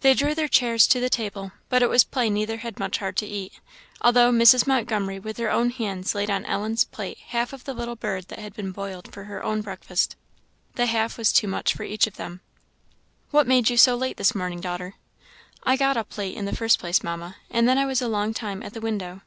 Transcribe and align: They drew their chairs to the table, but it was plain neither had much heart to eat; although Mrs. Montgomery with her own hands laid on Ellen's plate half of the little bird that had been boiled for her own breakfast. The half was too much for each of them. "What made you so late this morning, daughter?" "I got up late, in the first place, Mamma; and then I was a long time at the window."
They 0.00 0.14
drew 0.14 0.34
their 0.34 0.48
chairs 0.48 0.88
to 0.88 0.98
the 0.98 1.08
table, 1.08 1.52
but 1.68 1.84
it 1.84 1.88
was 1.88 2.02
plain 2.02 2.34
neither 2.34 2.56
had 2.56 2.80
much 2.80 2.98
heart 2.98 3.14
to 3.18 3.26
eat; 3.26 3.60
although 4.00 4.32
Mrs. 4.32 4.66
Montgomery 4.66 5.20
with 5.20 5.36
her 5.36 5.52
own 5.52 5.70
hands 5.70 6.16
laid 6.16 6.28
on 6.30 6.44
Ellen's 6.46 6.82
plate 6.82 7.18
half 7.28 7.52
of 7.52 7.62
the 7.62 7.72
little 7.72 7.94
bird 7.94 8.26
that 8.26 8.40
had 8.40 8.54
been 8.54 8.72
boiled 8.72 9.12
for 9.14 9.22
her 9.26 9.40
own 9.44 9.60
breakfast. 9.60 10.16
The 10.74 10.86
half 10.86 11.16
was 11.16 11.32
too 11.32 11.46
much 11.46 11.74
for 11.74 11.84
each 11.84 12.08
of 12.08 12.16
them. 12.16 12.40
"What 13.30 13.46
made 13.46 13.70
you 13.70 13.76
so 13.76 13.94
late 13.94 14.16
this 14.16 14.34
morning, 14.34 14.60
daughter?" 14.60 14.96
"I 15.62 15.76
got 15.76 15.96
up 15.96 16.18
late, 16.18 16.34
in 16.36 16.44
the 16.44 16.56
first 16.56 16.80
place, 16.80 17.04
Mamma; 17.04 17.36
and 17.48 17.68
then 17.68 17.78
I 17.78 17.86
was 17.86 18.02
a 18.02 18.08
long 18.08 18.34
time 18.34 18.64
at 18.64 18.74
the 18.74 18.80
window." 18.80 19.20